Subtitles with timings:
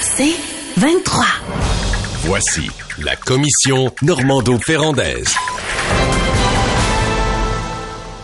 [0.00, 0.34] C'est
[0.76, 1.24] 23.
[2.24, 2.70] Voici
[3.02, 5.34] la commission Normando-Ferrandaise.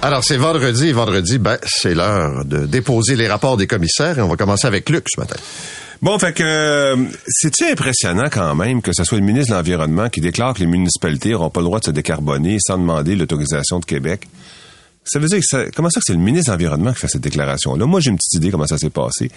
[0.02, 0.92] Alors, c'est vendredi.
[0.92, 4.88] Vendredi, ben, c'est l'heure de déposer les rapports des commissaires et on va commencer avec
[4.90, 5.36] Luc ce matin.
[6.02, 6.96] Bon, fait que euh,
[7.26, 10.66] c'est-tu impressionnant quand même que ce soit le ministre de l'Environnement qui déclare que les
[10.66, 14.28] municipalités n'auront pas le droit de se décarboner sans demander l'autorisation de Québec?
[15.06, 17.08] Ça veut dire que ça, comment ça que c'est le ministre de l'Environnement qui fait
[17.08, 17.86] cette déclaration-là?
[17.86, 19.30] Moi, j'ai une petite idée comment ça s'est passé.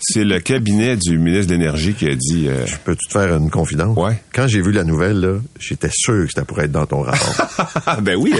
[0.00, 2.48] C'est le cabinet du ministre de l'Énergie qui a dit...
[2.48, 3.96] Euh, Je peux te faire une confidence?
[3.96, 4.20] Ouais.
[4.34, 8.00] Quand j'ai vu la nouvelle, là, j'étais sûr que ça pourrait être dans ton rapport.
[8.02, 8.34] ben oui,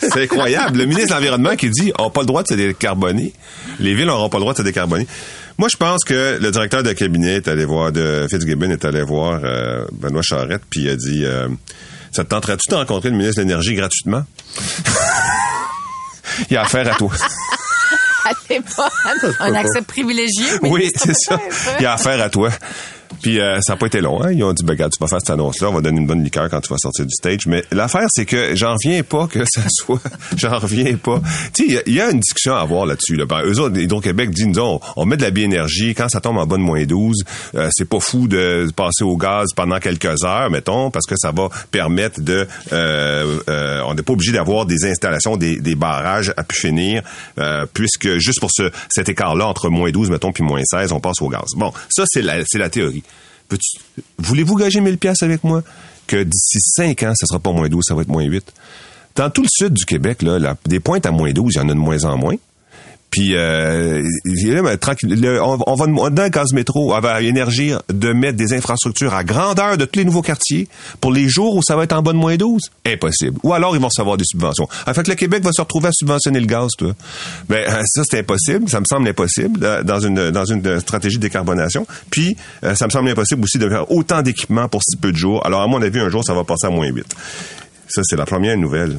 [0.00, 0.78] c'est incroyable.
[0.78, 3.32] Le ministre de l'Environnement qui dit on n'a pas le droit de se décarboner.
[3.78, 5.06] Les villes n'auront pas le droit de se décarboner.
[5.58, 9.02] Moi, je pense que le directeur de cabinet est allé voir, de Fitzgibbon est allé
[9.02, 11.48] voir euh, Benoît Charette, puis il a dit euh,
[12.12, 14.24] Ça te tenterait-tu de rencontrer le ministre de l'Énergie gratuitement?
[16.50, 17.10] il a affaire à toi.
[18.76, 18.90] Pas
[19.40, 20.46] un accès privilégié.
[20.62, 21.38] Oui, c'est ça.
[21.80, 22.50] Il a affaire à toi.
[23.22, 24.22] Puis euh, ça n'a pas été long.
[24.22, 24.32] Hein?
[24.32, 26.22] Ils ont dit, ben, regarde, tu vas faire cette annonce-là, on va donner une bonne
[26.22, 27.46] liqueur quand tu vas sortir du stage.
[27.46, 30.00] Mais l'affaire, c'est que j'en reviens pas que ça soit...
[30.36, 31.20] j'en reviens pas.
[31.54, 33.16] Tu sais, il y, a une discussion à avoir là-dessus.
[33.16, 33.26] Là.
[33.26, 35.94] Ben, eux autres, Hydro-Québec dit, nous, on, met de la biénergie.
[35.94, 37.24] Quand ça tombe en bas de moins 12,
[37.54, 41.30] euh, c'est pas fou de passer au gaz pendant quelques heures, mettons, parce que ça
[41.30, 42.46] va permettre de...
[42.72, 47.02] Euh, euh on n'est pas obligé d'avoir des installations, des, des, barrages à pu finir,
[47.38, 51.00] euh, puisque juste pour ce, cet écart-là, entre moins 12, mettons, puis moins 16, on
[51.00, 51.54] passe au gaz.
[51.56, 53.02] Bon, ça, c'est la, c'est la théorie.
[54.18, 55.62] Voulez-vous gager 1000 pièces avec moi?
[56.06, 58.52] Que d'ici 5 ans, ça sera pas moins 12, ça va être moins 8?
[59.16, 61.68] Dans tout le sud du Québec, là, des pointes à moins 12, il y en
[61.68, 62.36] a de moins en moins.
[63.10, 64.02] Puis, euh,
[65.40, 69.78] on, on va demander à Gaz Métro, à Énergie, de mettre des infrastructures à grandeur
[69.78, 70.68] de tous les nouveaux quartiers
[71.00, 72.60] pour les jours où ça va être en de moins 12.
[72.86, 73.38] Impossible.
[73.42, 74.68] Ou alors, ils vont recevoir des subventions.
[74.86, 76.94] En fait, le Québec va se retrouver à subventionner le gaz, toi.
[77.48, 78.68] Ben, ça, c'est impossible.
[78.68, 81.86] Ça me semble impossible dans une, dans une stratégie de décarbonation.
[82.10, 85.16] Puis, euh, ça me semble impossible aussi de faire autant d'équipements pour si peu de
[85.16, 85.44] jours.
[85.46, 87.04] Alors, à mon avis, un jour, ça va passer à moins 8.
[87.88, 88.98] Ça, c'est la première nouvelle.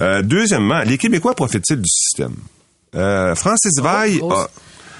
[0.00, 2.34] Euh, deuxièmement, les Québécois profitent-ils du système?
[2.96, 4.48] Euh, Francis Veil a...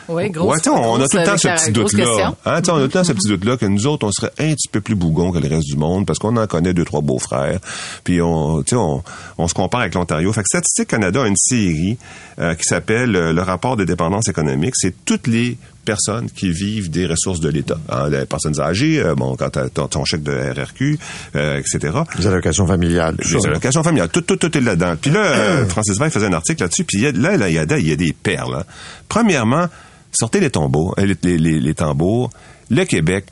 [0.09, 0.53] Oui, gros.
[0.53, 2.29] Ouais, on a tout le temps ce petit doute-là.
[2.29, 4.53] Hein, on a tout le temps ce petit doute-là que nous autres, on serait un
[4.53, 7.01] petit peu plus bougons que le reste du monde parce qu'on en connaît deux, trois
[7.01, 7.59] beaux-frères.
[8.05, 9.03] Puis on, on,
[9.39, 10.33] on se compare avec l'Ontario.
[10.33, 11.99] Fait que Statistique Canada a une série
[12.39, 14.75] euh, qui s'appelle euh, le rapport de dépendance économique.
[14.77, 17.79] C'est toutes les personnes qui vivent des ressources de l'État.
[17.89, 20.99] Hein, les personnes âgées, euh, bon, quand tu as ton, chèque de RRQ,
[21.37, 21.97] euh, etc.
[22.19, 23.17] Les allocations familiales.
[23.19, 24.11] Les allocations familiales.
[24.11, 24.97] Tout, tout, tout est là-dedans.
[25.01, 27.79] Puis là, euh, Francis Veil faisait un article là-dessus, puis là, là, il y, a,
[27.79, 28.57] il y a des perles.
[28.61, 28.65] Hein.
[29.09, 29.67] Premièrement,
[30.13, 32.31] sortez les tambours, les, les, les tambours.
[32.69, 33.27] Le Québec,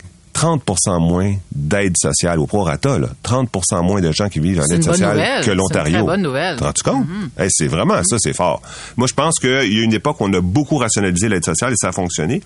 [0.44, 3.08] 30% moins d'aide sociale au prorata, là.
[3.24, 5.94] 30% moins de gens qui vivent en aide sociale que l'Ontario.
[5.94, 6.56] C'est une bonne nouvelle.
[6.58, 7.06] Tu compte?
[7.06, 7.48] Mm-hmm.
[7.48, 8.60] c'est vraiment ça, c'est fort.
[8.96, 11.72] Moi, je pense qu'il y a une époque où on a beaucoup rationalisé l'aide sociale
[11.72, 12.42] et ça a fonctionné.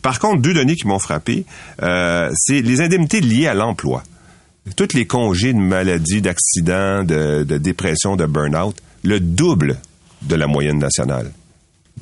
[0.00, 1.44] Par contre, deux données qui m'ont frappé,
[1.82, 4.04] euh, c'est les indemnités liées à l'emploi.
[4.76, 9.78] Toutes les congés de maladie, d'accident, de, de dépression, de burn-out, le double
[10.22, 11.32] de la moyenne nationale.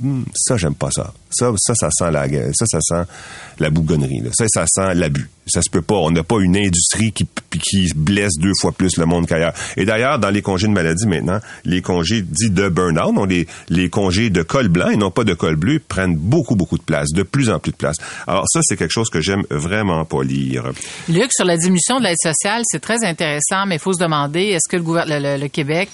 [0.00, 1.12] Hmm, ça, j'aime pas ça.
[1.30, 3.10] Ça, ça, ça sent la, ça, ça sent
[3.58, 4.20] la bougonnerie.
[4.20, 4.30] Là.
[4.32, 5.28] Ça, ça sent l'abus.
[5.48, 5.96] Ça se peut pas.
[5.96, 7.26] On n'a pas une industrie qui,
[7.60, 9.54] qui blesse deux fois plus le monde qu'ailleurs.
[9.76, 13.46] Et d'ailleurs, dans les congés de maladie maintenant, les congés dits de burn-out, donc les,
[13.68, 16.82] les congés de col blanc et non pas de col bleu, prennent beaucoup, beaucoup de
[16.82, 17.96] place, de plus en plus de place.
[18.26, 20.64] Alors ça, c'est quelque chose que j'aime vraiment pas lire.
[21.08, 24.40] Luc, sur la diminution de l'aide sociale, c'est très intéressant, mais il faut se demander,
[24.40, 25.88] est-ce que le, le, le, Québec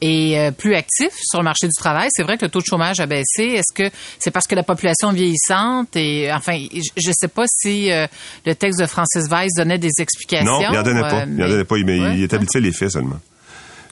[0.00, 2.08] est euh, plus actif sur le marché du travail?
[2.12, 3.44] C'est vrai que le taux de chômage a baissé.
[3.44, 5.96] Est-ce que c'est parce que la population vieillissante?
[5.96, 8.06] Et, enfin, je ne sais pas si euh,
[8.46, 10.44] le texte de Francis Weiss donnait des explications.
[10.44, 11.24] Non, il n'en donnait pas.
[11.24, 11.78] il n'en donnait pas.
[11.78, 13.20] Il, il établissait les faits seulement.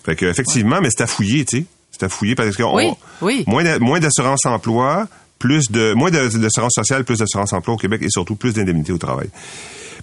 [0.05, 1.65] Fait que, effectivement, mais c'est à fouiller, tu sais.
[1.93, 2.91] C'est à fouiller parce que oui,
[3.23, 3.45] oui.
[3.47, 5.07] moins d'assurance emploi,
[5.39, 8.99] plus de moins d'assurance sociale, plus d'assurance emploi au Québec et surtout plus d'indemnités au
[8.99, 9.29] travail.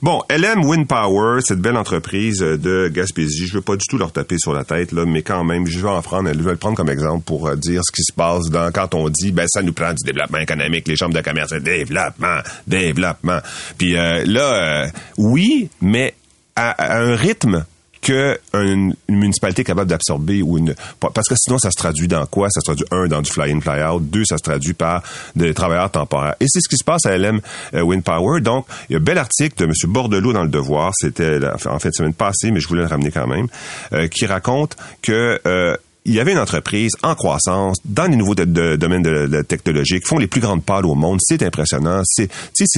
[0.02, 4.12] Bon, LM Wind Power, cette belle entreprise de Gaspésie, je veux pas du tout leur
[4.12, 6.58] taper sur la tête, là, mais quand même, je vais en prendre, je vais le
[6.58, 9.46] prendre comme exemple pour euh, dire ce qui se passe dans, quand on dit, ben,
[9.48, 13.40] ça nous prend du développement économique, les chambres de commerce, développement, développement.
[13.78, 14.88] Puis euh, là, euh,
[15.18, 16.16] oui, mais
[16.58, 17.66] à, un rythme
[18.04, 22.50] que une, municipalité capable d'absorber ou une parce que sinon ça se traduit dans quoi?
[22.50, 25.02] Ça se traduit un dans du fly in fly out, deux ça se traduit par
[25.36, 26.36] des travailleurs temporaires.
[26.40, 27.40] Et c'est ce qui se passe à LM
[27.74, 28.42] euh, Wind Power.
[28.42, 29.72] Donc il y a un bel article de M.
[29.88, 33.28] Bordelot dans le Devoir, c'était en fait semaine passée, mais je voulais le ramener quand
[33.28, 33.48] même,
[33.94, 38.36] euh, qui raconte que euh, il y avait une entreprise en croissance dans les nouveaux
[38.36, 41.20] domaines de, technologie qui font les plus grandes parts au monde.
[41.22, 42.02] C'est impressionnant.
[42.06, 42.30] C'est,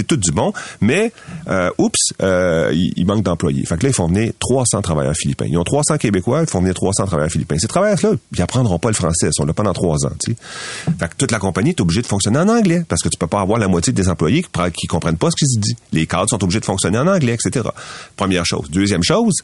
[0.08, 0.54] tout du bon.
[0.82, 1.12] Mais,
[1.48, 3.66] euh, oups, euh, il, manque d'employés.
[3.66, 5.46] Fait que là, ils font venir 300 travailleurs philippins.
[5.48, 7.58] Ils ont 300 Québécois, ils font venir 300 travailleurs philippins.
[7.58, 9.28] Ces travailleurs-là, ils apprendront pas le français.
[9.28, 10.12] Ils sont là pendant trois ans.
[10.20, 10.36] T'sais.
[11.00, 13.28] Fait que toute la compagnie est obligée de fonctionner en anglais parce que tu peux
[13.28, 15.76] pas avoir la moitié des employés qui, comprennent pas ce qu'ils se dit.
[15.94, 17.68] Les cadres sont obligés de fonctionner en anglais, etc.
[18.16, 18.70] Première chose.
[18.70, 19.42] Deuxième chose,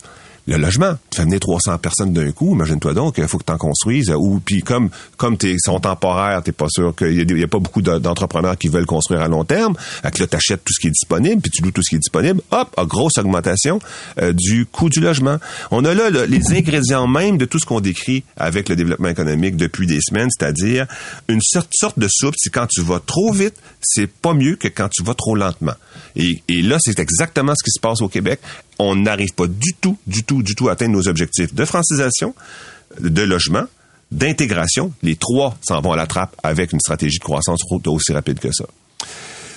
[0.47, 0.93] le logement.
[1.09, 4.11] Tu fais venir 300 personnes d'un coup, imagine-toi donc, il faut que tu en construises.
[4.15, 7.81] Ou puis comme comme t'es sont temporaires, t'es pas sûr qu'il y, a pas beaucoup
[7.81, 9.75] d'entrepreneurs qui veulent construire à long terme.
[9.77, 11.95] Fait que là, t'achètes tout ce qui est disponible, puis tu loues tout ce qui
[11.95, 12.41] est disponible.
[12.51, 13.79] Hop, grosse augmentation
[14.19, 15.37] euh, du coût du logement.
[15.69, 19.55] On a là les ingrédients même de tout ce qu'on décrit avec le développement économique
[19.55, 20.87] depuis des semaines, c'est-à-dire
[21.27, 22.35] une sorte, de soupe.
[22.37, 25.73] C'est quand tu vas trop vite, c'est pas mieux que quand tu vas trop lentement.
[26.15, 28.39] Et là, c'est exactement ce qui se passe au Québec
[28.79, 32.33] on n'arrive pas du tout, du tout, du tout à atteindre nos objectifs de francisation,
[32.99, 33.65] de logement,
[34.11, 34.91] d'intégration.
[35.03, 38.51] Les trois s'en vont à la trappe avec une stratégie de croissance aussi rapide que
[38.51, 38.65] ça.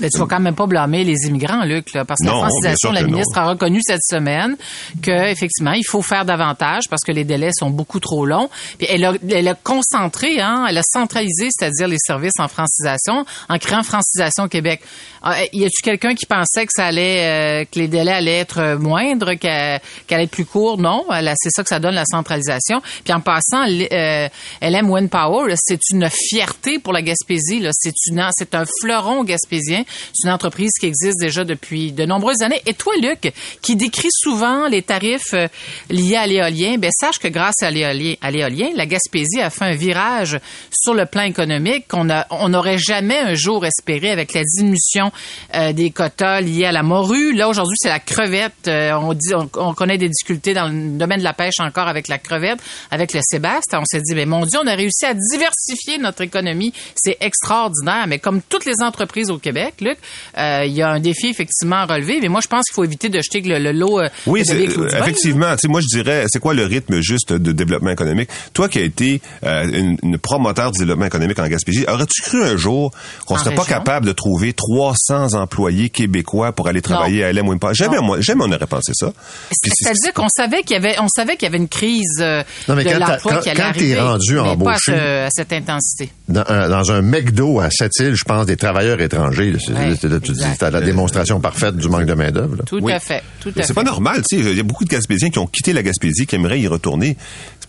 [0.00, 2.92] Mais tu vas quand même pas blâmer les immigrants, Luc, là, parce que la francisation,
[2.92, 4.56] la ministre a reconnu cette semaine
[5.02, 8.48] que effectivement, il faut faire davantage parce que les délais sont beaucoup trop longs.
[8.78, 13.24] Puis elle a, elle a concentré, hein, elle a centralisé, c'est-à-dire les services en francisation,
[13.48, 14.80] en créant Francisation Québec.
[15.22, 18.76] Ah, y a-tu quelqu'un qui pensait que ça allait, euh, que les délais allaient être
[18.78, 19.80] moindres, qu'elle
[20.10, 21.04] allait être plus courts Non,
[21.36, 22.82] c'est ça que ça donne la centralisation.
[23.04, 24.28] Puis en passant, euh,
[24.60, 27.60] LM Wind Power, c'est une fierté pour la Gaspésie.
[27.60, 29.83] Là, c'est une, c'est un fleuron gaspésien.
[30.12, 32.62] C'est une entreprise qui existe déjà depuis de nombreuses années.
[32.66, 33.32] Et toi, Luc,
[33.62, 35.48] qui décrit souvent les tarifs euh,
[35.90, 40.38] liés à l'éolien, ben sache que grâce à l'éolien, la Gaspésie a fait un virage
[40.70, 45.10] sur le plan économique qu'on on n'aurait jamais un jour espéré avec la diminution
[45.54, 47.32] euh, des quotas liés à la morue.
[47.32, 48.68] Là, aujourd'hui, c'est la crevette.
[48.68, 52.08] Euh, on dit, on, connaît des difficultés dans le domaine de la pêche encore avec
[52.08, 52.58] la crevette,
[52.90, 53.80] avec le Sébastien.
[53.80, 56.72] On s'est dit, mais mon Dieu, on a réussi à diversifier notre économie.
[56.94, 58.06] C'est extraordinaire.
[58.06, 59.98] Mais comme toutes les entreprises au Québec, Luc.
[60.38, 62.84] Euh, il y a un défi effectivement à relever, mais moi je pense qu'il faut
[62.84, 64.00] éviter de jeter le, lot.
[64.00, 65.54] Euh, oui, effectivement.
[65.68, 68.28] moi je dirais, c'est quoi le rythme juste de développement économique?
[68.52, 72.56] Toi qui as été euh, une, promoteur du développement économique en Gaspésie, aurais-tu cru un
[72.56, 72.92] jour
[73.26, 77.58] qu'on serait pas capable de trouver 300 employés québécois pour aller travailler à LM ou
[77.72, 79.12] Jamais, moi, jamais on aurait pensé ça.
[79.50, 82.22] C'est-à-dire qu'on savait qu'il y avait, on savait qu'il y avait une crise
[82.68, 86.10] non, mais de l'emploi qui allait quand arriver, rendu embauché pas à, cette intensité.
[86.28, 90.80] Dans un, dans un McDo à Sept-Îles, je pense des travailleurs étrangers tu dis, la
[90.80, 92.56] démonstration parfaite du manque de main-d'œuvre.
[92.66, 93.22] Tout à fait.
[93.62, 94.50] C'est pas normal, tu sais.
[94.50, 97.16] Il y a beaucoup de Gaspésiens qui ont quitté la Gaspésie, qui aimeraient y retourner.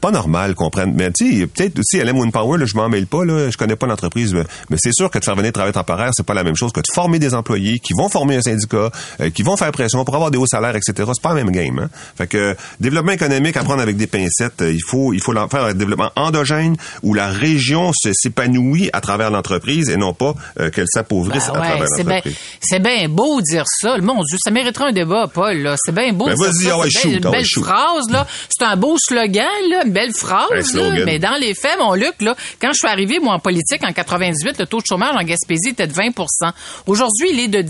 [0.05, 0.93] Pas normal qu'on prenne.
[0.93, 3.57] Mais tu sais, peut-être aussi, LM Wind Power, là, je m'en mêle pas, là, je
[3.57, 6.43] connais pas l'entreprise, mais, c'est sûr que de faire venir travailler temporaire, c'est pas la
[6.43, 9.57] même chose que de former des employés qui vont former un syndicat, euh, qui vont
[9.57, 11.09] faire pression pour avoir des hauts salaires, etc.
[11.11, 11.79] C'est pas la même game.
[11.79, 11.89] Hein?
[12.15, 15.73] Fait que développement économique, apprendre avec des pincettes, euh, il faut il faut faire un
[15.73, 21.47] développement endogène où la région s'épanouit à travers l'entreprise et non pas euh, qu'elle s'appauvrisse
[21.47, 22.35] ben à travers l'entreprise.
[22.61, 23.97] C'est bien beau dire ça.
[23.97, 25.57] Mon Dieu, ça mériterait un débat, Paul.
[25.57, 25.75] Là.
[25.83, 26.27] C'est bien beau.
[26.27, 28.11] Ben vas-y, ah c'est une belle phrase.
[28.11, 28.27] là.
[28.49, 30.73] C'est un beau slogan, là, belle phrase.
[30.73, 33.81] là, mais dans les faits, mon Luc, là, quand je suis arrivé, moi, en politique,
[33.83, 36.51] en 98, le taux de chômage en Gaspésie était de 20%
[36.85, 37.69] Aujourd'hui, il est de 10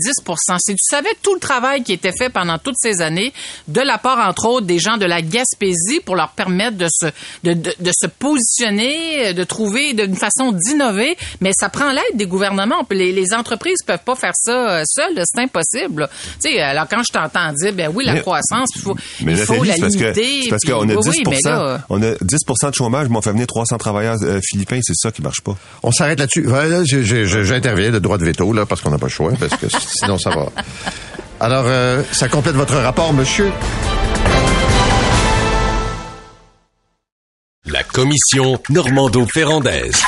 [0.58, 3.32] Si tu savais tout le travail qui était fait pendant toutes ces années,
[3.68, 7.06] de la part, entre autres, des gens de la Gaspésie pour leur permettre de se,
[7.44, 12.26] de, de, de se positionner, de trouver une façon d'innover, mais ça prend l'aide des
[12.26, 12.84] gouvernements.
[12.90, 16.08] Les, les entreprises peuvent pas faire ça euh, seul, c'est impossible.
[16.42, 19.62] Tu sais, alors quand je t'entends dire, ben oui, la croissance, il faut, il faut
[19.62, 20.48] la limiter.
[20.50, 21.22] Parce qu'on a 10
[21.88, 25.10] on a 10% de chômage, mais on fait venir 300 travailleurs euh, philippins, c'est ça
[25.10, 25.56] qui marche pas.
[25.82, 26.46] On s'arrête là-dessus.
[27.44, 30.18] J'interviens de droit de veto, là, parce qu'on n'a pas le choix, parce que sinon
[30.18, 30.46] ça va.
[31.40, 33.50] Alors, euh, ça complète votre rapport, monsieur.
[37.66, 40.02] La commission Normando-Ferrandaise.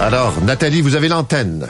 [0.00, 1.68] Alors, Nathalie, vous avez l'antenne.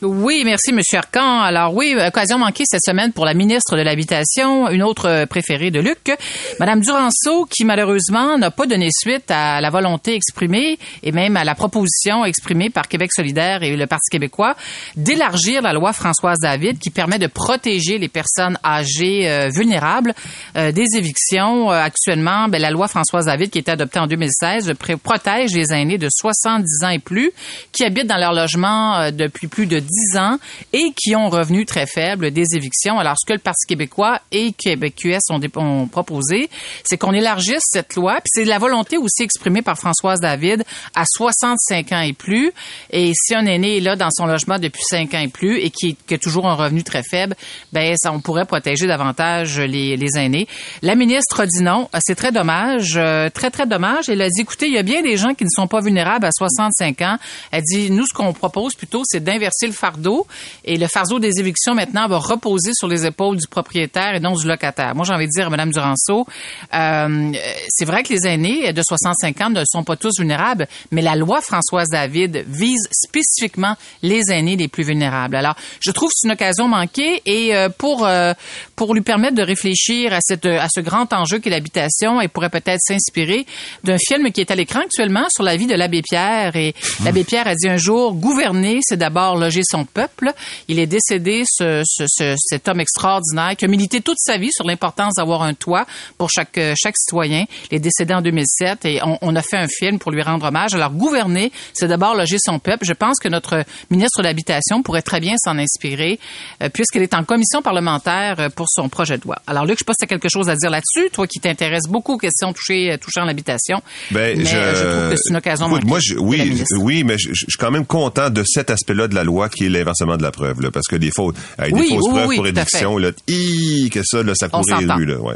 [0.00, 1.40] Oui, merci, Monsieur Arcan.
[1.40, 5.80] Alors oui, occasion manquée cette semaine pour la ministre de l'Habitation, une autre préférée de
[5.80, 6.12] Luc,
[6.60, 11.42] Madame Duranceau, qui malheureusement n'a pas donné suite à la volonté exprimée et même à
[11.42, 14.54] la proposition exprimée par Québec solidaire et le Parti québécois
[14.94, 20.14] d'élargir la loi Françoise David qui permet de protéger les personnes âgées euh, vulnérables
[20.56, 21.72] euh, des évictions.
[21.72, 25.72] Euh, actuellement, ben, la loi Françoise David qui a été adoptée en 2016 protège les
[25.72, 27.32] aînés de 70 ans et plus
[27.72, 30.38] qui habitent dans leur logement depuis plus de 10 ans
[30.72, 32.98] et qui ont revenu très faible des évictions.
[32.98, 36.50] Alors, ce que le Parti québécois et QS ont, proposé,
[36.84, 38.14] c'est qu'on élargisse cette loi.
[38.16, 40.64] Puis c'est la volonté aussi exprimée par Françoise David
[40.94, 42.52] à 65 ans et plus.
[42.90, 45.70] Et si un aîné est là dans son logement depuis 5 ans et plus et
[45.70, 47.34] qui, a toujours un revenu très faible,
[47.72, 50.48] ben ça, on pourrait protéger davantage les, les aînés.
[50.82, 51.88] La ministre a dit non.
[52.00, 54.08] C'est très dommage, euh, très très dommage.
[54.08, 56.24] Elle a dit, écoutez, il y a bien des gens qui ne sont pas vulnérables
[56.24, 57.16] à 65 ans.
[57.50, 60.26] Elle dit, nous, ce qu'on propose plutôt, c'est d'inverser le fardeau.
[60.64, 64.34] Et le fardeau des évictions, maintenant, va reposer sur les épaules du propriétaire et non
[64.34, 64.94] du locataire.
[64.94, 66.26] Moi, j'ai envie de dire à Mme Duranceau,
[66.74, 67.32] euh,
[67.68, 71.16] c'est vrai que les aînés de 65 ans ne sont pas tous vulnérables, mais la
[71.16, 75.36] loi Françoise David vise spécifiquement les aînés les plus vulnérables.
[75.36, 78.32] Alors, je trouve que c'est une occasion manquée et euh, pour euh,
[78.76, 82.50] pour lui permettre de réfléchir à cette à ce grand enjeu qu'est l'habitation, il pourrait
[82.50, 83.46] peut-être s'inspirer
[83.84, 87.24] d'un film qui est à l'écran actuellement sur la vie de l'abbé Pierre et l'abbé
[87.24, 90.32] Pierre a dit un jour gouverner, c'est d'abord loger son peuple.
[90.68, 94.52] Il est décédé ce, ce, ce, cet homme extraordinaire qui a milité toute sa vie
[94.52, 97.44] sur l'importance d'avoir un toit pour chaque chaque citoyen.
[97.70, 100.46] Il est décédé en 2007 et on, on a fait un film pour lui rendre
[100.46, 100.74] hommage.
[100.74, 102.84] Alors gouverner, c'est d'abord loger son peuple.
[102.84, 106.18] Je pense que notre ministre de l'Habitation pourrait très bien s'en inspirer
[106.62, 109.36] euh, puisqu'elle est en commission parlementaire euh, pour son projet de loi.
[109.46, 111.88] Alors Luc, je pas si tu as quelque chose à dire là-dessus, toi qui t'intéresses
[111.88, 113.80] beaucoup aux questions touchées, euh, touchant l'habitation.
[114.10, 116.64] Ben, mais je, euh, je trouve que c'est une occasion Écoute, manquée moi, je, oui,
[116.78, 119.57] oui, mais je, je suis quand même content de cet aspect-là de la loi qui
[119.66, 122.10] est l'inversement de la preuve, là, parce que des fautes, avec Oui, des fausses oui,
[122.12, 125.18] preuves oui, pour édiction, là, hi, que ça, là, ça On courait les rues, là,
[125.18, 125.34] ouais.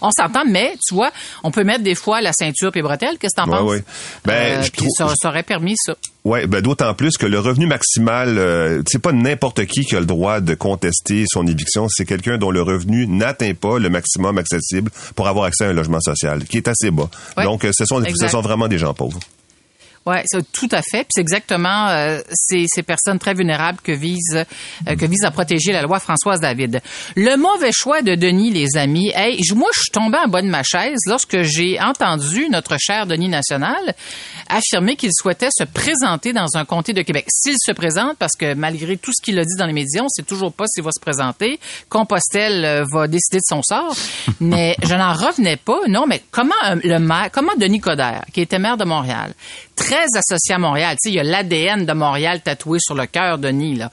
[0.00, 1.12] On s'entend, mais tu vois,
[1.44, 3.18] on peut mettre des fois la ceinture et bretelles.
[3.18, 3.70] Qu'est-ce que t'en Ouais, penses?
[3.70, 3.84] ouais.
[4.24, 5.94] Ben, je puis trouve- ça, ça aurait permis ça.
[6.24, 10.00] Ouais, ben d'autant plus que le revenu maximal, euh, c'est pas n'importe qui qui a
[10.00, 14.38] le droit de contester son éviction, c'est quelqu'un dont le revenu n'atteint pas le maximum
[14.38, 17.10] accessible pour avoir accès à un logement social, qui est assez bas.
[17.36, 17.44] Ouais.
[17.44, 19.20] Donc, euh, ce sont, ce sont vraiment des gens pauvres.
[20.04, 20.16] Oui,
[20.52, 21.04] tout à fait.
[21.04, 24.44] Puis c'est exactement euh, ces, ces personnes très vulnérables que vise
[24.88, 26.80] euh, que vise à protéger la loi Françoise David.
[27.14, 29.12] Le mauvais choix de Denis, les amis.
[29.14, 32.76] Hey, je- moi, je suis tombée en bas de ma chaise lorsque j'ai entendu notre
[32.80, 33.94] cher Denis National
[34.48, 37.26] affirmer qu'il souhaitait se présenter dans un comté de Québec.
[37.28, 40.08] S'il se présente, parce que malgré tout ce qu'il a dit dans les médias, on
[40.08, 41.60] sait toujours pas s'il va se présenter.
[41.88, 43.94] Compostelle euh, va décider de son sort.
[44.40, 45.78] Mais je n'en revenais pas.
[45.88, 49.32] Non, mais comment euh, le maire, comment Denis Coderre, qui était maire de Montréal,
[49.76, 53.06] très associé à Montréal, tu sais, il y a l'ADN de Montréal tatoué sur le
[53.06, 53.90] cœur, Denis, là.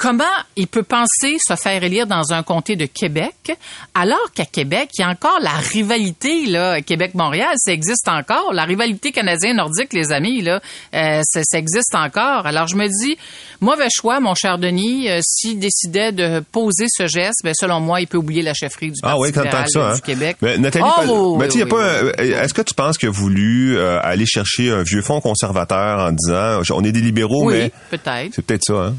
[0.00, 0.24] Comment
[0.56, 3.52] il peut penser se faire élire dans un comté de Québec,
[3.94, 8.54] alors qu'à Québec, il y a encore la rivalité, là, Québec-Montréal, ça existe encore.
[8.54, 10.62] La rivalité canadien-nordique, les amis, là,
[10.94, 12.46] euh, ça, ça existe encore.
[12.46, 13.18] Alors, je me dis,
[13.60, 18.00] mauvais choix, mon cher Denis, euh, s'il décidait de poser ce geste, ben, selon moi,
[18.00, 19.80] il peut oublier la chefferie du Ah Parti oui, tant, libéral que ça.
[19.92, 20.00] du Hein.
[20.02, 20.36] Québec.
[20.40, 24.00] Mais Nathalie, Oh, oui, oui, pas, oui, est-ce que tu penses qu'il a voulu euh,
[24.02, 28.32] aller chercher un vieux fonds conservateur en disant, on est des libéraux, Oui, mais peut-être.
[28.34, 28.94] c'est peut-être ça, hein?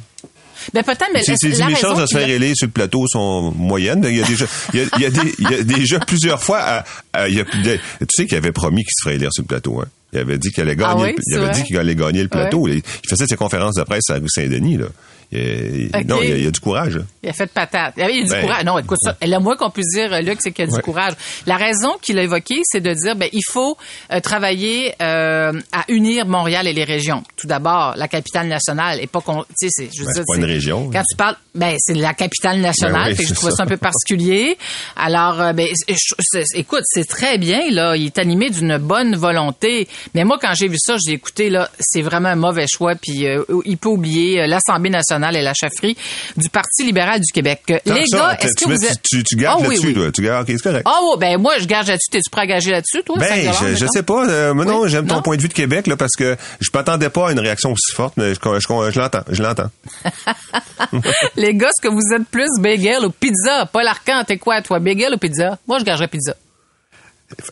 [0.74, 3.52] Ben, peut-être, mais C'est- la les chances de se faire élire sur le plateau sont
[3.56, 4.06] moyennes.
[4.08, 6.00] Il y a déjà, il y a, il y a des- il y a déjà
[6.00, 7.80] plusieurs fois, à- à- il y a- tu
[8.16, 9.80] sais qu'il avait promis qu'il se ferait élire sur le plateau.
[9.82, 9.88] Hein.
[10.14, 10.94] Il avait dit qu'il allait gagner.
[10.94, 12.68] Ah oui, le- il avait dit qu'il allait gagner le plateau.
[12.68, 14.78] Il il faisait ses conférences de presse à rue Saint-Denis.
[14.78, 14.86] Là.
[15.32, 16.06] Il, il- Ok.
[16.06, 16.98] Non, il y a, il a du courage.
[16.98, 17.04] là.
[17.24, 17.94] Il a fait de patate.
[17.98, 18.64] Il y a du Ben, courage.
[18.66, 19.16] Non, écoute ça.
[19.22, 20.82] Le moins qu'on puisse dire, Luc, c'est qu'il y a du Ouais.
[20.82, 21.14] courage.
[21.46, 23.78] La raison qu'il a évoquée, c'est de dire, ben, il faut
[24.12, 27.24] euh, travailler euh, à unir Montréal et les régions.
[27.38, 30.24] Tout d'abord, la capitale nationale est pas, con- tu sais, c'est, je veux Ben, dire,
[30.28, 30.90] pas une région.
[30.92, 33.04] Quand tu parles, ben, c'est la capitale nationale.
[33.04, 33.58] Ben oui, fait que je trouvais ça.
[33.58, 33.64] ça.
[33.64, 34.58] un peu particulier.
[34.96, 37.96] Alors, euh, ben, je- écoute, c'est très bien, là.
[37.96, 39.88] Il est animé d'une bonne volonté.
[40.16, 42.96] Mais moi, quand j'ai vu ça, j'ai écouté, là, c'est vraiment un mauvais choix.
[42.96, 45.96] Puis, euh, il peut oublier l'Assemblée nationale et la chefferie
[46.38, 47.62] du Parti libéral du Québec.
[47.86, 49.02] Tant Les gars, est-ce que vous êtes...
[49.04, 49.94] tu, gardes Ah oui, là-dessus, oui.
[49.94, 50.12] toi.
[50.12, 50.88] Tu gardes, ok, c'est correct.
[50.90, 52.10] Ah ouais, ben moi, je gage là-dessus.
[52.12, 53.18] T'es-tu prêt à gager là-dessus, toi?
[53.20, 54.28] 5 Ben, je, je sais pas.
[54.28, 54.90] euh, mais non, Oui?
[54.90, 55.22] j'aime ton Non?
[55.22, 57.92] point de vue de Québec, là, parce que je m'attendais pas à une réaction aussi
[57.94, 59.24] forte, mais je, je, je l'entends.
[59.30, 59.70] Je l'entends.
[61.36, 63.66] Les gars, est-ce que vous êtes plus bagel ou pizza?
[63.72, 64.80] Paul Arcand, t'es quoi, toi?
[64.80, 65.58] Bagel ou pizza?
[65.68, 66.36] Moi, je gagerais pizza.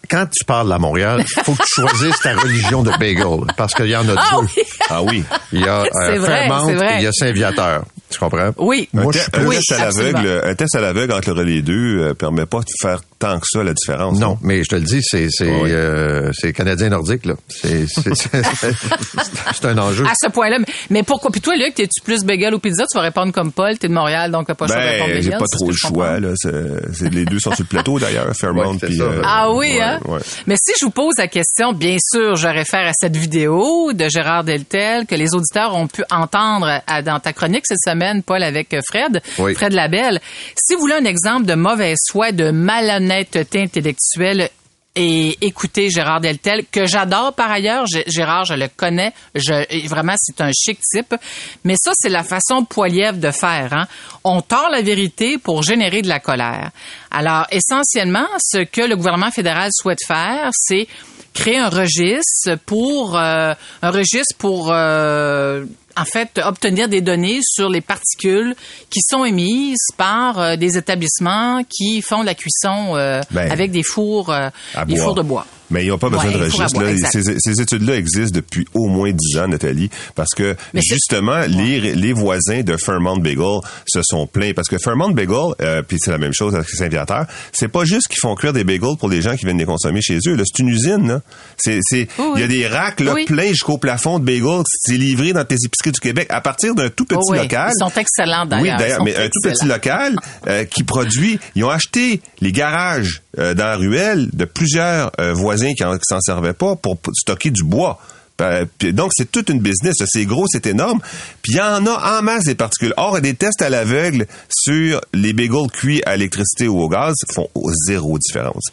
[0.10, 3.26] Quand tu parles à Montréal, il faut que tu choisisses ta religion de bagel,
[3.58, 4.38] parce qu'il y en a Ah deux.
[4.56, 4.64] oui!
[4.90, 5.24] Ah oui.
[5.52, 7.84] Il y a C'est euh, vrai, Fairmount et il y a Saint-Viateur.
[8.10, 8.52] Tu comprends?
[8.58, 8.90] Oui.
[8.94, 9.48] Moi, un, je suis un plus...
[9.48, 12.60] Oui, test à l'aveugle, un test à l'aveugle entre le les deux euh, permet pas
[12.60, 14.18] de faire tant que ça la différence.
[14.18, 15.72] Non, mais je te le dis, c'est c'est Oui.
[15.72, 17.36] euh, c'est canadien nordique là.
[17.50, 18.74] C'est c'est c'est-
[19.54, 20.06] c'est un enjeu.
[20.06, 20.60] À ce point-là.
[20.60, 21.30] Mais- Mais pourquoi?
[21.32, 22.86] Puis toi, Luc, t'es-tu plus bagel ou pizza?
[22.90, 23.78] Tu vas répondre comme Paul.
[23.78, 25.32] T'es de Montréal, donc t'as pas le choix de répondre Ben, bagel.
[25.32, 26.30] j'ai pas trop le choix, là.
[26.36, 29.74] C'est, c'est- les deux sont sur le plateau, d'ailleurs, Fairmount Ouais, puis, euh, Ah oui,
[29.74, 30.00] ouais, hein?
[30.08, 30.20] ouais.
[30.48, 34.08] Mais si je vous pose la question, bien sûr, je réfère à cette vidéo de
[34.10, 38.44] Gérard Deltel que les auditeurs ont pu entendre à- dans ta chronique cette semaine, Paul,
[38.44, 39.54] avec euh, Fred, Oui.
[39.56, 40.20] Fred Labelle.
[40.56, 44.50] Si vous voulez un exemple de mauvaise foi, de malhonnêteté intellectuelle,
[44.96, 47.86] et écouter Gérard Deltel, que j'adore par ailleurs.
[48.08, 49.14] Gérard, je le connais.
[49.36, 51.16] Je, vraiment, c'est un chic type.
[51.64, 53.72] Mais ça, c'est la façon poilièvre de faire.
[53.72, 53.88] Hein.
[54.24, 56.72] On tord la vérité pour générer de la colère.
[57.12, 60.88] Alors, essentiellement, ce que le gouvernement fédéral souhaite faire, c'est
[61.34, 65.66] créer un registre pour euh, un registre pour euh,
[65.98, 68.56] en fait obtenir des données sur les particules
[68.90, 73.84] qui sont émises par euh, des établissements qui font la cuisson euh, Ben, avec des
[73.84, 74.50] fours euh,
[74.86, 75.46] des fours de bois.
[75.72, 76.82] Mais ils n'ont pas besoin Ouais, de registre.
[76.82, 77.10] là.
[77.12, 81.80] Ces, ces études-là existent depuis au moins dix ans, Nathalie, parce que Mais justement, les,
[81.96, 84.54] les voisins de Fairmont Bagel se sont plaints.
[84.56, 88.08] Parce que Fairmont Bagel, euh, puis c'est la même chose avec Saint-Viateur, c'est pas juste
[88.08, 90.38] qu'ils font cuire des bagels pour les gens qui viennent les consommer chez eux.
[90.44, 91.22] C'est une usine.
[91.66, 91.80] il
[92.18, 93.26] Oui, y a des racks là, Oui.
[93.26, 94.64] pleins jusqu'au plafond de bagels.
[94.82, 97.72] C'est livré dans tes épiceries du Québec à partir d'un tout petit Oh local.
[97.76, 98.64] Ils sont excellents d'ailleurs.
[98.78, 100.16] Oui, d'ailleurs, mais un tout petit local
[100.48, 101.40] euh, qui produit.
[101.56, 105.34] Ils ont acheté les garages euh, dans la ruelle de plusieurs euh,
[105.68, 108.00] qui qui s'en servaient pas pour stocker du bois.
[108.42, 109.96] Euh, puis donc, c'est toute une business.
[110.08, 111.00] C'est gros, c'est énorme.
[111.42, 112.94] Puis il y en a en masse des particules.
[112.98, 117.48] Or, des tests à l'aveugle sur les bagels cuits à l'électricité ou au gaz font
[117.88, 118.64] zéro différence.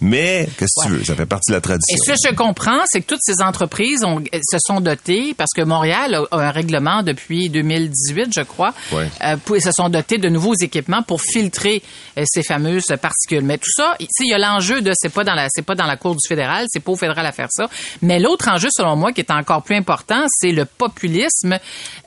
[0.00, 1.04] Mais, qu'est-ce que tu veux?
[1.04, 1.96] Ça fait partie de la tradition.
[1.96, 5.50] Et ce que je comprends, c'est que toutes ces entreprises ont, se sont dotées, parce
[5.54, 9.08] que Montréal a, un règlement depuis 2018, je crois, Ouais.
[9.24, 11.82] euh, ils se sont dotés de nouveaux équipements pour filtrer
[12.18, 13.42] euh, ces fameuses particules.
[13.42, 15.86] Mais tout ça, il y a l'enjeu de, c'est pas dans la, c'est pas dans
[15.86, 17.68] la cour du fédéral, c'est pas au fédéral à faire ça.
[18.02, 21.58] Mais l'autre enjeu, selon moi, qui est encore plus important, c'est le populisme.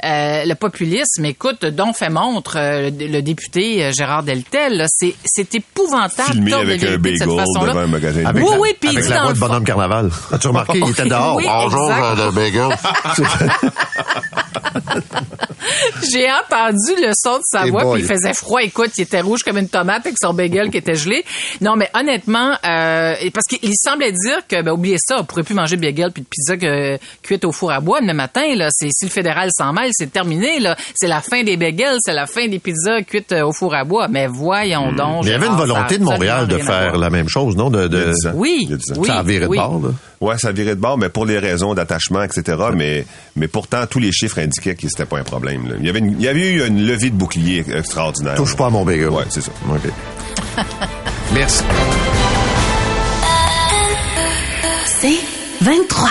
[0.03, 6.31] Euh, le populisme, écoute, dont fait montre euh, le, député euh, Gérard Deltel, c'est, épouvantable.
[6.31, 7.73] Filmé avec un vérité de cette bagel façon-là.
[7.73, 9.63] devant un magasin Avec Oui, la, oui, puis il avec dit la voix de Bonhomme
[9.63, 10.09] Carnaval.
[10.31, 10.79] As-tu remarqué?
[10.79, 11.35] Il était dehors.
[11.35, 12.19] Oui, Bonjour, exact.
[12.19, 12.69] euh, le bagel.
[16.11, 17.93] J'ai entendu le son de sa voix, boy.
[17.93, 18.61] puis il faisait froid.
[18.61, 21.23] Écoute, il était rouge comme une tomate avec son bagel qui était gelé.
[21.61, 25.53] Non, mais honnêtement, euh, parce qu'il semblait dire que, ben, oubliez ça, on pourrait plus
[25.53, 28.55] manger de bagel puis de pizza que, cuite au four à bois le matin.
[28.55, 30.59] Là, c'est si le fédéral s'en mêle, c'est terminé.
[30.59, 33.73] Là, c'est la fin des bagels, c'est la fin des pizzas cuites euh, au four
[33.73, 34.07] à bois.
[34.07, 35.23] Mais voyons donc.
[35.23, 35.27] Hmm.
[35.27, 37.69] Il y avait une volonté de Montréal de faire la même chose, non?
[37.69, 38.13] De, de...
[38.33, 39.57] Oui, oui, ça a viré oui.
[39.57, 39.89] de bord, là.
[40.23, 42.57] Ouais, ça virait de bord, mais pour les raisons d'attachement, etc.
[42.75, 45.67] Mais, mais pourtant, tous les chiffres indiquaient que c'était pas un problème.
[45.67, 45.75] là.
[45.79, 48.35] Il, y avait une- il y avait eu une levée de bouclier extraordinaire.
[48.35, 49.09] Touche pas à mon bagel.
[49.09, 49.51] Ouais, c'est ça.
[49.69, 49.81] OK.
[51.33, 51.63] Merci.
[54.85, 55.19] C'est
[55.61, 56.09] 23.